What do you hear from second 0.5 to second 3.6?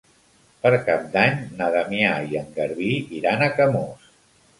Per Cap d'Any na Damià i en Garbí iran a